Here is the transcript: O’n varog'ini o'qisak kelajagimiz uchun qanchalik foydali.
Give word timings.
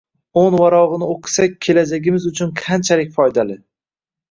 O’n 0.43 0.55
varog'ini 0.61 1.09
o'qisak 1.15 1.53
kelajagimiz 1.67 2.27
uchun 2.33 2.55
qanchalik 2.65 3.15
foydali. 3.21 3.63